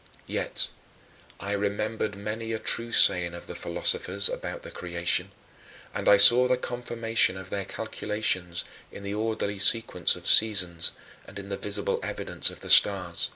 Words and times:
"6. 0.26 0.26
Yet 0.26 0.68
I 1.40 1.52
remembered 1.52 2.16
many 2.16 2.54
a 2.54 2.58
true 2.58 2.90
saying 2.90 3.34
of 3.34 3.46
the 3.46 3.54
philosophers 3.54 4.30
about 4.30 4.62
the 4.62 4.70
creation, 4.70 5.30
and 5.92 6.08
I 6.08 6.16
saw 6.16 6.48
the 6.48 6.56
confirmation 6.56 7.36
of 7.36 7.50
their 7.50 7.66
calculations 7.66 8.64
in 8.90 9.02
the 9.02 9.12
orderly 9.12 9.58
sequence 9.58 10.16
of 10.16 10.26
seasons 10.26 10.92
and 11.26 11.38
in 11.38 11.50
the 11.50 11.58
visible 11.58 12.00
evidence 12.02 12.48
of 12.48 12.60
the 12.60 12.70
stars. 12.70 13.28